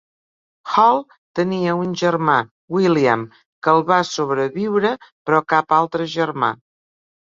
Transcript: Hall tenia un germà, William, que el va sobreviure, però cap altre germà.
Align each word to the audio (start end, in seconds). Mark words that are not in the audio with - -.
Hall 0.69 1.01
tenia 1.39 1.75
un 1.83 1.91
germà, 2.05 2.39
William, 2.79 3.29
que 3.63 3.77
el 3.77 3.85
va 3.95 4.03
sobreviure, 4.17 4.97
però 5.09 5.47
cap 5.59 5.81
altre 5.83 6.13
germà. 6.21 6.57